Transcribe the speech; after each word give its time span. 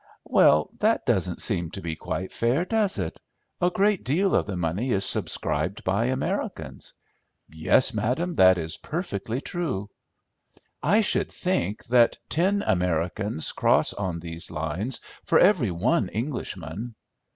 "Well, 0.25 0.71
that 0.79 1.05
doesn't 1.05 1.41
seem 1.43 1.69
to 1.77 1.81
be 1.83 1.95
quite 1.95 2.31
fair, 2.31 2.65
does 2.65 2.97
it? 2.97 3.21
A 3.61 3.69
great 3.69 4.03
deal 4.03 4.33
of 4.33 4.47
the 4.47 4.55
money 4.55 4.89
is 4.89 5.05
subscribed 5.05 5.83
by 5.83 6.05
Americans." 6.05 6.95
"Yes, 7.47 7.93
madam, 7.93 8.33
that 8.37 8.57
is 8.57 8.77
perfectly 8.77 9.41
true." 9.41 9.91
"I 10.81 11.01
should 11.01 11.31
think 11.31 11.85
that 11.85 12.17
ten 12.29 12.63
Americans 12.65 13.51
cross 13.51 13.93
on 13.93 14.17
these 14.19 14.49
lines 14.49 15.01
for 15.23 15.37
every 15.37 15.69
one 15.69 16.09
Englishman." 16.09 16.95